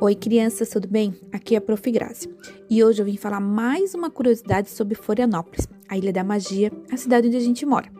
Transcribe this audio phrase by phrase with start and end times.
[0.00, 1.12] Oi, crianças, tudo bem?
[1.32, 1.90] Aqui é a Prof.
[1.90, 2.32] Grazi.
[2.70, 6.96] E hoje eu vim falar mais uma curiosidade sobre Florianópolis, a Ilha da Magia, a
[6.96, 7.90] cidade onde a gente mora.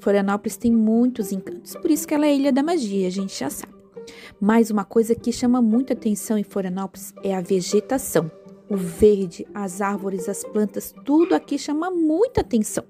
[0.00, 3.38] Florianópolis tem muitos encantos, por isso que ela é a Ilha da Magia, a gente
[3.38, 3.72] já sabe.
[4.40, 8.28] Mas uma coisa que chama muita atenção em Florianópolis é a vegetação.
[8.68, 12.82] O verde, as árvores, as plantas, tudo aqui chama muita atenção.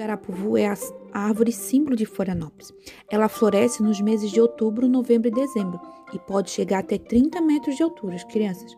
[0.00, 0.74] Garapuvu é a
[1.12, 2.72] árvore símbolo de Florianópolis.
[3.10, 5.78] Ela floresce nos meses de outubro, novembro e dezembro
[6.14, 8.74] e pode chegar até 30 metros de altura, crianças.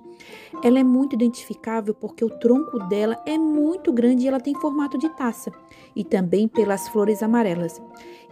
[0.64, 4.98] Ela é muito identificável porque o tronco dela é muito grande e ela tem formato
[4.98, 5.52] de taça,
[5.95, 7.80] e também pelas flores amarelas.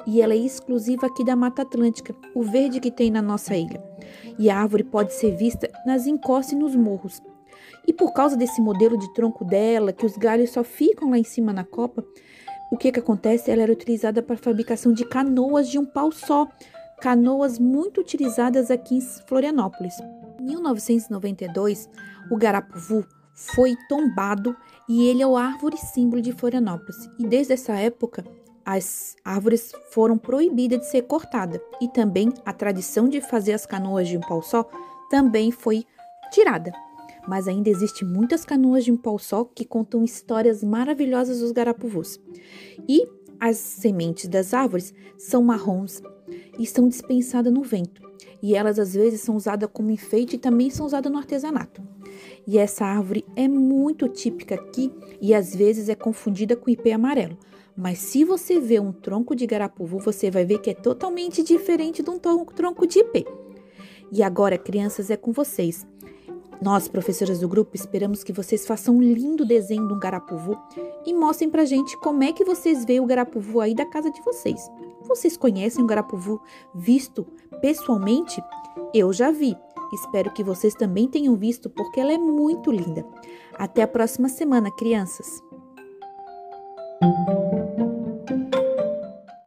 [0.04, 3.80] E ela é exclusiva aqui da Mata Atlântica, o verde que tem na nossa ilha.
[4.37, 7.23] E a árvore pode ser vista nas encostas e nos morros.
[7.87, 11.24] E por causa desse modelo de tronco dela, que os galhos só ficam lá em
[11.24, 12.04] cima na copa,
[12.70, 13.51] o que, que acontece?
[13.51, 16.48] Ela era utilizada para fabricação de canoas de um pau só,
[17.01, 19.95] canoas muito utilizadas aqui em Florianópolis.
[20.38, 21.88] Em 1992,
[22.30, 23.04] o Garapuvu
[23.35, 24.57] foi tombado
[24.88, 27.09] e ele é o árvore símbolo de Florianópolis.
[27.18, 28.24] E desde essa época,
[28.65, 34.07] as árvores foram proibidas de ser cortadas e também a tradição de fazer as canoas
[34.07, 34.68] de um pau só
[35.10, 35.85] também foi
[36.30, 36.71] tirada.
[37.30, 42.18] Mas ainda existem muitas canoas de um pau só que contam histórias maravilhosas dos garapuvus.
[42.88, 43.06] E
[43.38, 46.02] as sementes das árvores são marrons
[46.58, 48.02] e são dispensadas no vento.
[48.42, 51.80] E elas às vezes são usadas como enfeite e também são usadas no artesanato.
[52.45, 57.38] E essa árvore é muito típica aqui e às vezes é confundida com ipê amarelo.
[57.76, 62.02] Mas se você vê um tronco de garapuvu, você vai ver que é totalmente diferente
[62.02, 63.24] de um tronco de ipê.
[64.10, 65.86] E agora, crianças, é com vocês.
[66.61, 70.59] Nós, professoras do grupo, esperamos que vocês façam um lindo desenho de um garapuvu
[71.06, 74.21] e mostrem pra gente como é que vocês veem o garapuvu aí da casa de
[74.22, 74.71] vocês.
[75.03, 76.41] Vocês conhecem o garapuvu
[76.75, 77.27] visto
[77.62, 78.43] pessoalmente?
[78.93, 79.56] Eu já vi.
[79.93, 83.06] Espero que vocês também tenham visto porque ela é muito linda.
[83.55, 85.50] Até a próxima semana, crianças!